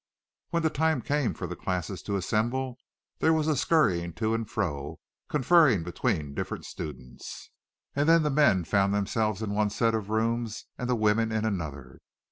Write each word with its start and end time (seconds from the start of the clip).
When 0.49 0.63
the 0.63 0.71
time 0.71 1.03
came 1.03 1.35
for 1.35 1.45
the 1.45 1.55
classes 1.55 2.01
to 2.01 2.15
assemble 2.15 2.79
there 3.19 3.31
was 3.33 3.47
a 3.47 3.55
scurrying 3.55 4.13
to 4.13 4.33
and 4.33 4.49
fro, 4.49 4.99
conferring 5.29 5.83
between 5.83 6.33
different 6.33 6.65
students, 6.65 7.51
and 7.95 8.09
then 8.09 8.23
the 8.23 8.31
men 8.31 8.63
found 8.63 8.95
themselves 8.95 9.43
in 9.43 9.51
one 9.53 9.69
set 9.69 9.93
of 9.93 10.09
rooms 10.09 10.65
and 10.75 10.89
the 10.89 10.95
women 10.95 11.31
in 11.31 11.45
another. 11.45 11.99